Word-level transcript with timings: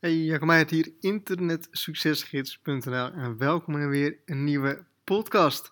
Hey, 0.00 0.38
Meijert 0.40 0.70
hier, 0.70 0.92
internetsuccesgids.nl 1.00 3.12
en 3.12 3.38
welkom 3.38 3.76
in 3.76 3.88
weer 3.88 4.16
een 4.24 4.44
nieuwe 4.44 4.84
podcast. 5.04 5.70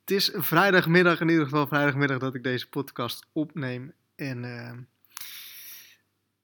Het 0.00 0.10
is 0.10 0.30
vrijdagmiddag, 0.34 1.20
in 1.20 1.28
ieder 1.28 1.44
geval 1.44 1.66
vrijdagmiddag, 1.66 2.18
dat 2.18 2.34
ik 2.34 2.42
deze 2.42 2.68
podcast 2.68 3.26
opneem. 3.32 3.92
En 4.14 4.44
uh, 4.44 4.72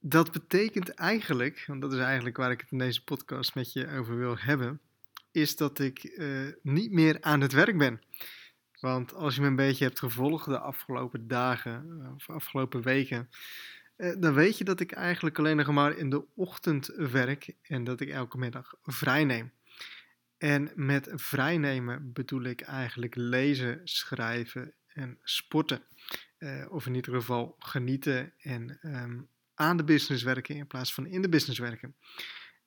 dat 0.01 0.33
betekent 0.33 0.89
eigenlijk, 0.89 1.65
want 1.67 1.81
dat 1.81 1.93
is 1.93 1.99
eigenlijk 1.99 2.37
waar 2.37 2.51
ik 2.51 2.61
het 2.61 2.71
in 2.71 2.79
deze 2.79 3.05
podcast 3.05 3.55
met 3.55 3.73
je 3.73 3.89
over 3.89 4.17
wil 4.17 4.39
hebben, 4.39 4.81
is 5.33 5.57
dat 5.57 5.79
ik 5.79 6.05
uh, 6.05 6.49
niet 6.63 6.93
meer 6.93 7.17
aan 7.21 7.41
het 7.41 7.53
werk 7.53 7.79
ben. 7.79 8.01
Want 8.81 9.15
als 9.15 9.35
je 9.35 9.41
me 9.41 9.47
een 9.47 9.57
beetje 9.57 9.85
hebt 9.85 9.99
gevolgd 9.99 10.47
de 10.47 10.59
afgelopen 10.59 11.29
dagen 11.29 12.01
eh, 12.03 12.15
of 12.15 12.31
afgelopen 12.31 12.83
weken, 12.83 13.29
dan 13.97 14.35
weet 14.35 14.59
je 14.59 14.65
dat 14.65 14.81
ik 14.81 14.93
eigenlijk 14.93 15.39
alleen 15.39 15.57
nog 15.57 15.71
maar 15.71 15.97
in 15.97 16.11
de 16.11 16.25
ochtend 16.35 16.87
werk 16.87 17.55
en 17.63 17.85
dat 17.85 18.01
ik 18.01 18.09
elke 18.09 18.39
middag 18.39 18.75
vrij 18.83 19.25
neem. 19.25 19.53
En 20.39 20.71
met 20.75 21.09
vrijnemen 21.13 22.13
bedoel 22.13 22.43
ik 22.43 22.61
eigenlijk 22.61 23.15
lezen, 23.15 23.81
schrijven 23.85 24.75
en 24.87 25.19
sporten. 25.23 25.83
Uh, 26.39 26.67
of 26.69 26.87
in 26.87 26.95
ieder 26.95 27.15
geval 27.15 27.57
genieten 27.59 28.33
en 28.39 28.79
um, 28.83 29.29
aan 29.55 29.77
de 29.77 29.85
business 29.85 30.23
werken 30.23 30.57
in 30.57 30.67
plaats 30.67 30.95
van 30.95 31.07
in 31.07 31.23
de 31.23 31.29
business 31.29 31.59
werken. 31.59 31.97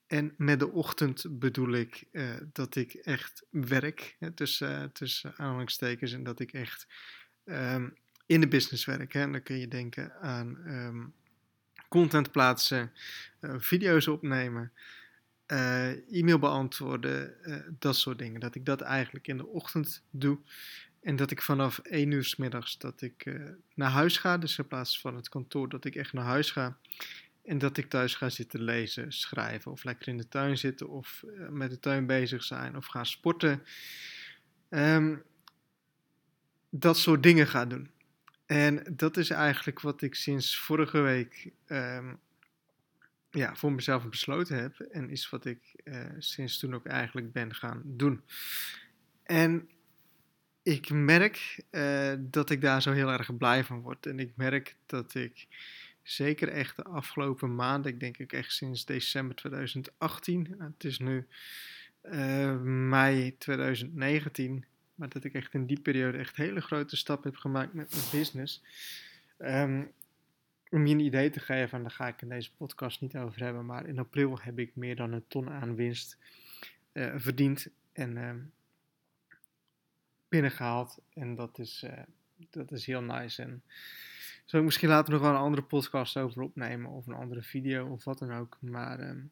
En 0.07 0.33
met 0.37 0.59
de 0.59 0.71
ochtend 0.71 1.39
bedoel 1.39 1.73
ik 1.73 2.03
uh, 2.11 2.35
dat 2.51 2.75
ik 2.75 2.93
echt 2.93 3.45
werk, 3.49 4.17
tussen, 4.33 4.91
aanhalingstekens, 5.35 6.13
en 6.13 6.23
dat 6.23 6.39
ik 6.39 6.53
echt 6.53 6.87
um, 7.45 7.97
in 8.27 8.41
de 8.41 8.47
business 8.47 8.85
werk. 8.85 9.13
Hè. 9.13 9.21
En 9.21 9.31
dan 9.31 9.43
kun 9.43 9.57
je 9.57 9.67
denken 9.67 10.21
aan 10.21 10.57
um, 10.67 11.13
content 11.89 12.31
plaatsen, 12.31 12.91
uh, 13.41 13.55
video's 13.57 14.07
opnemen, 14.07 14.71
e-mail 16.11 16.39
beantwoorden, 16.39 17.33
dat 17.79 17.95
soort 17.95 18.17
dingen. 18.17 18.39
Dat 18.39 18.55
ik 18.55 18.65
dat 18.65 18.81
eigenlijk 18.81 19.27
in 19.27 19.37
de 19.37 19.47
ochtend 19.47 20.03
doe. 20.09 20.37
En 21.01 21.15
dat 21.15 21.31
ik 21.31 21.41
vanaf 21.41 21.79
1 21.79 22.11
uur 22.11 22.23
s 22.23 22.35
middags 22.35 22.77
dat 22.77 23.01
ik 23.01 23.39
naar 23.73 23.89
huis 23.89 24.17
ga. 24.17 24.37
Dus 24.37 24.57
in 24.57 24.67
plaats 24.67 24.99
van 24.99 25.15
het 25.15 25.29
kantoor 25.29 25.69
dat 25.69 25.85
ik 25.85 25.95
echt 25.95 26.13
naar 26.13 26.25
huis 26.25 26.51
ga. 26.51 26.77
En 27.47 27.57
dat 27.57 27.77
ik 27.77 27.89
thuis 27.89 28.15
ga 28.15 28.29
zitten 28.29 28.61
lezen, 28.61 29.11
schrijven 29.11 29.71
of 29.71 29.83
lekker 29.83 30.07
in 30.07 30.17
de 30.17 30.27
tuin 30.27 30.57
zitten 30.57 30.89
of 30.89 31.23
met 31.49 31.69
de 31.69 31.79
tuin 31.79 32.05
bezig 32.05 32.43
zijn 32.43 32.77
of 32.77 32.85
ga 32.85 33.03
sporten. 33.03 33.63
Um, 34.69 35.23
dat 36.69 36.97
soort 36.97 37.23
dingen 37.23 37.47
ga 37.47 37.65
doen. 37.65 37.89
En 38.47 38.83
dat 38.95 39.17
is 39.17 39.29
eigenlijk 39.29 39.79
wat 39.79 40.01
ik 40.01 40.15
sinds 40.15 40.57
vorige 40.57 40.99
week 40.99 41.51
um, 41.67 42.19
ja, 43.31 43.55
voor 43.55 43.71
mezelf 43.71 44.09
besloten 44.09 44.57
heb. 44.61 44.79
En 44.79 45.09
is 45.09 45.29
wat 45.29 45.45
ik 45.45 45.75
uh, 45.83 46.05
sinds 46.17 46.59
toen 46.59 46.75
ook 46.75 46.85
eigenlijk 46.85 47.31
ben 47.31 47.55
gaan 47.55 47.81
doen. 47.85 48.21
En 49.23 49.69
ik 50.63 50.89
merk 50.89 51.63
uh, 51.71 52.13
dat 52.19 52.49
ik 52.49 52.61
daar 52.61 52.81
zo 52.81 52.91
heel 52.91 53.11
erg 53.11 53.37
blij 53.37 53.63
van 53.63 53.81
word. 53.81 54.05
En 54.05 54.19
ik 54.19 54.31
merk 54.35 54.75
dat 54.85 55.15
ik 55.15 55.47
zeker 56.03 56.49
echt 56.49 56.75
de 56.75 56.83
afgelopen 56.83 57.55
maanden, 57.55 57.91
ik 57.91 57.99
denk 57.99 58.21
ook 58.21 58.31
echt 58.31 58.51
sinds 58.53 58.85
december 58.85 59.35
2018, 59.35 60.55
het 60.59 60.83
is 60.83 60.99
nu 60.99 61.27
uh, 62.03 62.55
mei 62.61 63.37
2019, 63.37 64.65
maar 64.97 65.09
dat 65.09 65.23
ik 65.23 65.33
echt 65.33 65.53
in 65.53 65.65
die 65.65 65.79
periode 65.79 66.17
echt 66.17 66.35
hele 66.35 66.61
grote 66.61 66.95
stappen 66.95 67.29
heb 67.31 67.39
gemaakt 67.39 67.73
met 67.73 67.91
mijn 67.91 68.05
business. 68.11 68.63
Um, 69.39 69.91
om 70.69 70.85
je 70.85 70.93
een 70.93 70.99
idee 70.99 71.29
te 71.29 71.39
geven, 71.39 71.77
en 71.77 71.81
daar 71.81 71.91
ga 71.91 72.07
ik 72.07 72.21
in 72.21 72.29
deze 72.29 72.55
podcast 72.55 73.01
niet 73.01 73.17
over 73.17 73.41
hebben, 73.41 73.65
maar 73.65 73.85
in 73.85 73.99
april 73.99 74.39
heb 74.39 74.59
ik 74.59 74.75
meer 74.75 74.95
dan 74.95 75.11
een 75.11 75.27
ton 75.27 75.49
aan 75.49 75.75
winst 75.75 76.17
uh, 76.93 77.13
verdiend 77.15 77.67
en 77.91 78.15
uh, 78.15 78.31
binnengehaald. 80.29 81.01
En 81.13 81.35
dat 81.35 81.59
is, 81.59 81.83
uh, 81.85 81.99
dat 82.49 82.71
is 82.71 82.85
heel 82.85 83.01
nice. 83.01 83.41
En 83.41 83.63
zou 84.45 84.61
ik 84.61 84.67
misschien 84.67 84.89
later 84.89 85.13
nog 85.13 85.21
wel 85.21 85.31
een 85.31 85.37
andere 85.37 85.63
podcast 85.63 86.17
over 86.17 86.41
opnemen 86.41 86.91
of 86.91 87.07
een 87.07 87.13
andere 87.13 87.41
video 87.41 87.87
of 87.87 88.03
wat 88.03 88.19
dan 88.19 88.33
ook. 88.33 88.57
Maar 88.59 88.99
um, 88.99 89.31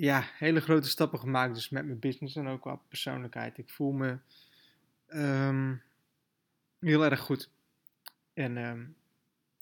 ja, 0.00 0.24
hele 0.38 0.60
grote 0.60 0.88
stappen 0.88 1.18
gemaakt 1.18 1.54
dus 1.54 1.68
met 1.68 1.86
mijn 1.86 1.98
business 1.98 2.36
en 2.36 2.46
ook 2.46 2.60
qua 2.60 2.74
persoonlijkheid. 2.88 3.58
Ik 3.58 3.70
voel 3.70 3.92
me 3.92 4.18
um, 5.08 5.82
heel 6.78 7.04
erg 7.04 7.20
goed. 7.20 7.50
En 8.34 8.56
um, 8.56 8.94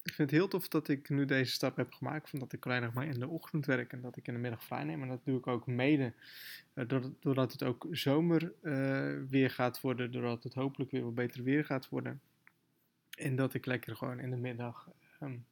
ik 0.03 0.15
vind 0.15 0.31
het 0.31 0.39
heel 0.39 0.49
tof 0.49 0.69
dat 0.69 0.89
ik 0.89 1.09
nu 1.09 1.25
deze 1.25 1.53
stap 1.53 1.77
heb 1.77 1.93
gemaakt. 1.93 2.31
Van 2.31 2.39
dat 2.39 2.53
ik 2.53 2.67
alleen 2.67 2.83
nog 2.83 2.93
maar 2.93 3.07
in 3.07 3.21
de 3.21 3.29
ochtend 3.29 3.67
werk 3.67 3.93
en 3.93 4.01
dat 4.01 4.17
ik 4.17 4.29
in 4.29 4.35
de 4.35 4.41
middag 4.41 4.65
vrij 4.65 4.85
neem. 4.85 5.03
En 5.03 5.09
dat 5.09 5.25
doe 5.25 5.39
ik 5.39 5.47
ook 5.47 5.67
mede. 5.67 6.13
Uh, 6.75 7.03
doordat 7.21 7.53
het 7.53 7.63
ook 7.63 7.87
zomer 7.91 8.53
uh, 8.63 9.17
weer 9.29 9.51
gaat 9.51 9.81
worden. 9.81 10.13
Doordat 10.13 10.43
het 10.43 10.55
hopelijk 10.55 10.91
weer 10.91 11.05
wat 11.05 11.15
beter 11.15 11.43
weer 11.43 11.65
gaat 11.65 11.89
worden. 11.89 12.21
En 13.19 13.37
dat 13.37 13.55
ik 13.55 13.67
lekker 13.67 13.97
gewoon 13.97 14.21
in 14.21 14.31
de 14.31 14.37
middag 14.37 14.89
um, 15.23 15.47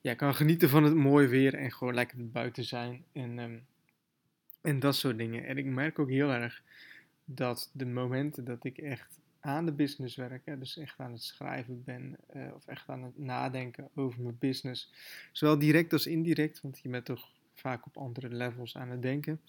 ja, 0.00 0.14
kan 0.14 0.34
genieten 0.34 0.68
van 0.68 0.84
het 0.84 0.94
mooie 0.94 1.28
weer 1.28 1.54
en 1.54 1.72
gewoon 1.72 1.94
lekker 1.94 2.30
buiten 2.30 2.64
zijn. 2.64 3.04
En, 3.12 3.66
en 4.66 4.78
dat 4.78 4.96
soort 4.96 5.18
dingen. 5.18 5.44
En 5.44 5.58
ik 5.58 5.64
merk 5.64 5.98
ook 5.98 6.10
heel 6.10 6.30
erg 6.30 6.62
dat 7.24 7.70
de 7.72 7.86
momenten 7.86 8.44
dat 8.44 8.64
ik 8.64 8.78
echt 8.78 9.18
aan 9.40 9.64
de 9.64 9.72
business 9.72 10.16
werk, 10.16 10.42
hè, 10.44 10.58
dus 10.58 10.78
echt 10.78 10.98
aan 10.98 11.12
het 11.12 11.22
schrijven 11.22 11.84
ben, 11.84 12.16
uh, 12.36 12.54
of 12.54 12.66
echt 12.66 12.88
aan 12.88 13.02
het 13.02 13.18
nadenken 13.18 13.88
over 13.94 14.22
mijn 14.22 14.38
business, 14.38 14.92
zowel 15.32 15.58
direct 15.58 15.92
als 15.92 16.06
indirect, 16.06 16.60
want 16.60 16.78
je 16.82 16.88
bent 16.88 17.04
toch 17.04 17.30
vaak 17.54 17.86
op 17.86 17.96
andere 17.96 18.28
levels 18.28 18.76
aan 18.76 18.90
het 18.90 19.02
denken. 19.02 19.40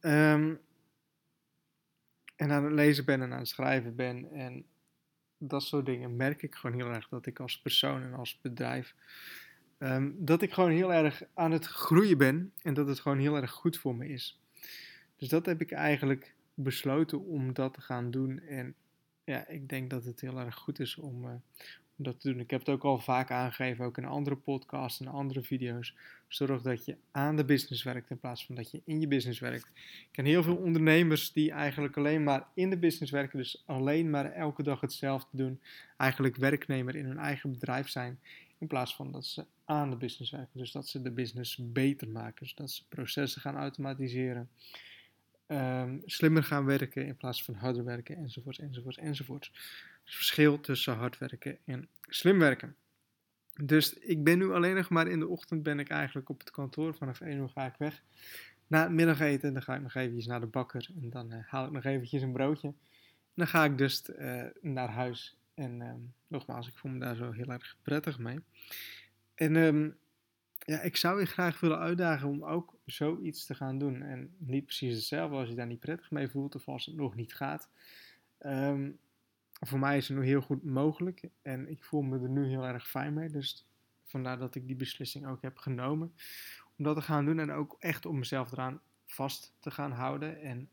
Um, 0.00 0.60
en 2.36 2.50
aan 2.50 2.64
het 2.64 2.72
lezen 2.72 3.04
ben 3.04 3.22
en 3.22 3.32
aan 3.32 3.38
het 3.38 3.48
schrijven 3.48 3.96
ben 3.96 4.32
en 4.32 4.64
dat 5.38 5.62
soort 5.62 5.86
dingen 5.86 6.16
merk 6.16 6.42
ik 6.42 6.54
gewoon 6.54 6.76
heel 6.76 6.90
erg 6.90 7.08
dat 7.08 7.26
ik 7.26 7.40
als 7.40 7.60
persoon 7.60 8.02
en 8.02 8.14
als 8.14 8.38
bedrijf. 8.40 8.94
Um, 9.82 10.14
dat 10.18 10.42
ik 10.42 10.52
gewoon 10.52 10.70
heel 10.70 10.92
erg 10.92 11.22
aan 11.34 11.50
het 11.50 11.66
groeien 11.66 12.18
ben 12.18 12.52
en 12.62 12.74
dat 12.74 12.88
het 12.88 13.00
gewoon 13.00 13.18
heel 13.18 13.36
erg 13.36 13.50
goed 13.50 13.78
voor 13.78 13.96
me 13.96 14.08
is. 14.08 14.40
Dus 15.16 15.28
dat 15.28 15.46
heb 15.46 15.60
ik 15.60 15.72
eigenlijk 15.72 16.34
besloten 16.54 17.24
om 17.24 17.52
dat 17.52 17.74
te 17.74 17.80
gaan 17.80 18.10
doen. 18.10 18.40
En 18.40 18.74
ja, 19.24 19.48
ik 19.48 19.68
denk 19.68 19.90
dat 19.90 20.04
het 20.04 20.20
heel 20.20 20.38
erg 20.38 20.54
goed 20.54 20.78
is 20.80 20.96
om, 20.96 21.24
uh, 21.24 21.30
om 21.96 22.04
dat 22.04 22.20
te 22.20 22.30
doen. 22.30 22.40
Ik 22.40 22.50
heb 22.50 22.60
het 22.60 22.68
ook 22.68 22.84
al 22.84 22.98
vaak 22.98 23.30
aangegeven, 23.30 23.84
ook 23.84 23.98
in 23.98 24.04
andere 24.04 24.36
podcasts 24.36 25.00
en 25.00 25.06
andere 25.06 25.42
video's. 25.42 25.94
Zorg 26.28 26.62
dat 26.62 26.84
je 26.84 26.96
aan 27.10 27.36
de 27.36 27.44
business 27.44 27.82
werkt 27.82 28.10
in 28.10 28.18
plaats 28.18 28.46
van 28.46 28.54
dat 28.54 28.70
je 28.70 28.80
in 28.84 29.00
je 29.00 29.08
business 29.08 29.40
werkt. 29.40 29.66
Ik 29.74 30.08
ken 30.10 30.24
heel 30.24 30.42
veel 30.42 30.56
ondernemers 30.56 31.32
die 31.32 31.50
eigenlijk 31.50 31.96
alleen 31.96 32.22
maar 32.22 32.46
in 32.54 32.70
de 32.70 32.78
business 32.78 33.12
werken, 33.12 33.38
dus 33.38 33.62
alleen 33.66 34.10
maar 34.10 34.32
elke 34.32 34.62
dag 34.62 34.80
hetzelfde 34.80 35.36
doen. 35.36 35.60
Eigenlijk 35.96 36.36
werknemer 36.36 36.96
in 36.96 37.04
hun 37.04 37.18
eigen 37.18 37.50
bedrijf 37.50 37.88
zijn, 37.88 38.18
in 38.62 38.68
plaats 38.68 38.94
van 38.94 39.12
dat 39.12 39.26
ze 39.26 39.44
aan 39.64 39.90
de 39.90 39.96
business 39.96 40.30
werken. 40.30 40.58
Dus 40.58 40.72
dat 40.72 40.88
ze 40.88 41.02
de 41.02 41.10
business 41.10 41.58
beter 41.60 42.08
maken, 42.08 42.36
dus 42.38 42.54
dat 42.54 42.70
ze 42.70 42.88
processen 42.88 43.40
gaan 43.40 43.56
automatiseren. 43.56 44.50
Um, 45.46 46.02
slimmer 46.04 46.44
gaan 46.44 46.64
werken 46.64 47.06
in 47.06 47.16
plaats 47.16 47.44
van 47.44 47.54
harder 47.54 47.84
werken, 47.84 48.16
enzovoorts, 48.16 48.58
enzovoorts, 48.58 48.98
enzovoorts. 48.98 49.50
Het 50.04 50.14
verschil 50.14 50.60
tussen 50.60 50.94
hard 50.94 51.18
werken 51.18 51.58
en 51.64 51.88
slim 52.00 52.38
werken. 52.38 52.76
Dus 53.64 53.94
ik 53.94 54.24
ben 54.24 54.38
nu 54.38 54.52
alleen 54.52 54.74
nog 54.74 54.88
maar 54.88 55.06
in 55.06 55.18
de 55.18 55.28
ochtend 55.28 55.62
ben 55.62 55.78
ik 55.78 55.88
eigenlijk 55.88 56.28
op 56.28 56.38
het 56.38 56.50
kantoor. 56.50 56.94
Vanaf 56.94 57.20
1 57.20 57.36
uur 57.36 57.48
ga 57.48 57.66
ik 57.66 57.74
weg. 57.78 58.02
Na 58.66 58.82
het 58.82 58.92
middageten 58.92 59.52
dan 59.52 59.62
ga 59.62 59.74
ik 59.74 59.82
nog 59.82 59.94
eventjes 59.94 60.26
naar 60.26 60.40
de 60.40 60.46
bakker 60.46 60.88
en 61.00 61.10
dan 61.10 61.32
uh, 61.32 61.38
haal 61.46 61.66
ik 61.66 61.72
nog 61.72 61.84
eventjes 61.84 62.22
een 62.22 62.32
broodje. 62.32 62.74
Dan 63.34 63.46
ga 63.46 63.64
ik 63.64 63.78
dus 63.78 64.08
uh, 64.18 64.44
naar 64.60 64.88
huis. 64.88 65.36
En 65.62 65.80
um, 65.80 66.14
nogmaals, 66.26 66.68
ik 66.68 66.76
voel 66.76 66.92
me 66.92 66.98
daar 66.98 67.16
zo 67.16 67.30
heel 67.30 67.48
erg 67.48 67.76
prettig 67.82 68.18
mee. 68.18 68.38
En 69.34 69.56
um, 69.56 69.96
ja, 70.58 70.80
ik 70.80 70.96
zou 70.96 71.20
je 71.20 71.26
graag 71.26 71.60
willen 71.60 71.78
uitdagen 71.78 72.28
om 72.28 72.44
ook 72.44 72.78
zoiets 72.84 73.46
te 73.46 73.54
gaan 73.54 73.78
doen. 73.78 74.02
En 74.02 74.34
niet 74.38 74.64
precies 74.64 74.94
hetzelfde 74.94 75.36
als 75.36 75.48
je 75.48 75.54
daar 75.54 75.66
niet 75.66 75.80
prettig 75.80 76.10
mee 76.10 76.28
voelt 76.28 76.54
of 76.54 76.68
als 76.68 76.86
het 76.86 76.94
nog 76.94 77.14
niet 77.14 77.34
gaat. 77.34 77.68
Um, 78.40 78.98
voor 79.60 79.78
mij 79.78 79.96
is 79.96 80.08
het 80.08 80.18
nu 80.18 80.24
heel 80.24 80.40
goed 80.40 80.64
mogelijk 80.64 81.28
en 81.42 81.68
ik 81.68 81.84
voel 81.84 82.02
me 82.02 82.20
er 82.20 82.28
nu 82.28 82.46
heel 82.46 82.64
erg 82.64 82.88
fijn 82.88 83.14
mee. 83.14 83.30
Dus 83.30 83.66
vandaar 84.04 84.38
dat 84.38 84.54
ik 84.54 84.66
die 84.66 84.76
beslissing 84.76 85.26
ook 85.26 85.42
heb 85.42 85.56
genomen 85.58 86.14
om 86.76 86.84
dat 86.84 86.96
te 86.96 87.02
gaan 87.02 87.24
doen 87.24 87.38
en 87.38 87.50
ook 87.50 87.76
echt 87.78 88.06
om 88.06 88.18
mezelf 88.18 88.52
eraan 88.52 88.80
vast 89.06 89.54
te 89.58 89.70
gaan 89.70 89.92
houden 89.92 90.40
en 90.40 90.68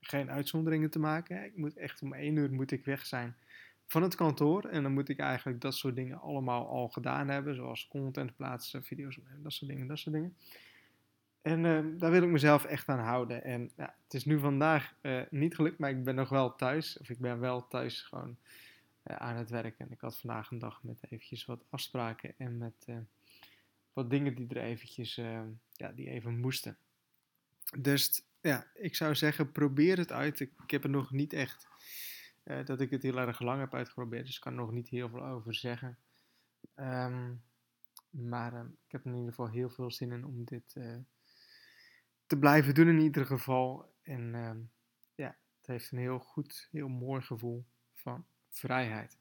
geen 0.00 0.30
uitzonderingen 0.30 0.90
te 0.90 0.98
maken. 0.98 1.44
Ik 1.44 1.56
moet 1.56 1.76
echt 1.76 2.02
om 2.02 2.12
één 2.12 2.36
uur 2.36 2.52
moet 2.52 2.70
ik 2.70 2.84
weg 2.84 3.06
zijn 3.06 3.36
van 3.86 4.02
het 4.02 4.14
kantoor 4.14 4.64
en 4.64 4.82
dan 4.82 4.92
moet 4.92 5.08
ik 5.08 5.18
eigenlijk 5.18 5.60
dat 5.60 5.74
soort 5.74 5.94
dingen 5.94 6.20
allemaal 6.20 6.68
al 6.68 6.88
gedaan 6.88 7.28
hebben, 7.28 7.54
zoals 7.54 7.88
content 7.88 8.36
plaatsen, 8.36 8.84
video's 8.84 9.18
opnemen, 9.18 9.42
dat 9.42 9.52
soort 9.52 9.70
dingen, 9.70 9.86
dat 9.86 9.98
soort 9.98 10.14
dingen. 10.14 10.36
En 11.42 11.64
uh, 11.64 12.00
daar 12.00 12.10
wil 12.10 12.22
ik 12.22 12.28
mezelf 12.28 12.64
echt 12.64 12.88
aan 12.88 12.98
houden. 12.98 13.44
En 13.44 13.70
ja, 13.76 13.94
het 14.04 14.14
is 14.14 14.24
nu 14.24 14.38
vandaag 14.38 14.94
uh, 15.02 15.22
niet 15.30 15.54
gelukt, 15.54 15.78
maar 15.78 15.90
ik 15.90 16.04
ben 16.04 16.14
nog 16.14 16.28
wel 16.28 16.56
thuis. 16.56 16.98
Of 16.98 17.08
ik 17.08 17.18
ben 17.18 17.40
wel 17.40 17.68
thuis 17.68 18.02
gewoon 18.02 18.36
uh, 19.04 19.16
aan 19.16 19.36
het 19.36 19.50
werk. 19.50 19.78
En 19.78 19.90
ik 19.90 20.00
had 20.00 20.18
vandaag 20.18 20.50
een 20.50 20.58
dag 20.58 20.82
met 20.82 20.98
eventjes 21.00 21.44
wat 21.44 21.64
afspraken 21.70 22.34
en 22.36 22.58
met 22.58 22.86
wat 23.92 24.10
dingen 24.10 24.34
die 24.34 24.48
er 24.48 24.62
eventjes, 24.62 25.14
ja, 25.72 25.92
die 25.94 26.10
even 26.10 26.38
moesten. 26.38 26.76
Dus 27.78 28.22
ja, 28.40 28.66
ik 28.74 28.96
zou 28.96 29.14
zeggen, 29.14 29.52
probeer 29.52 29.98
het 29.98 30.12
uit. 30.12 30.40
Ik, 30.40 30.52
heb 30.66 30.84
er 30.84 30.90
nog 30.90 31.10
niet 31.10 31.32
echt 31.32 31.66
dat 32.64 32.80
ik 32.80 32.90
het 32.90 33.02
heel 33.02 33.18
erg 33.18 33.40
lang 33.40 33.60
heb 33.60 33.74
uitgeprobeerd, 33.74 34.26
dus 34.26 34.34
ik 34.34 34.40
kan 34.40 34.52
er 34.52 34.58
nog 34.58 34.72
niet 34.72 34.88
heel 34.88 35.08
veel 35.08 35.26
over 35.26 35.54
zeggen. 35.54 35.98
Ehm, 36.74 37.34
maar 38.10 38.54
ehm, 38.54 38.66
ik 38.66 38.92
heb 38.92 39.04
in 39.04 39.14
ieder 39.14 39.28
geval 39.28 39.48
heel 39.48 39.70
veel 39.70 39.90
zin 39.90 40.12
in 40.12 40.24
om 40.24 40.44
dit 40.44 40.76
te 42.26 42.38
blijven 42.38 42.74
doen 42.74 42.88
in 42.88 42.98
ieder 42.98 43.26
geval. 43.26 43.92
En 44.02 44.34
ehm, 44.34 44.58
ja, 45.14 45.36
het 45.58 45.66
heeft 45.66 45.92
een 45.92 45.98
heel 45.98 46.18
goed, 46.18 46.68
heel 46.70 46.88
mooi 46.88 47.22
gevoel 47.22 47.64
van 47.94 48.26
vrijheid. 48.48 49.18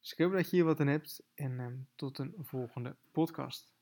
Dus 0.00 0.12
ik 0.12 0.18
hoop 0.18 0.32
dat 0.32 0.50
je 0.50 0.56
hier 0.56 0.64
wat 0.64 0.80
aan 0.80 0.86
hebt 0.86 1.22
en 1.34 1.88
tot 1.94 2.18
een 2.18 2.34
volgende 2.38 2.96
podcast. 3.12 3.77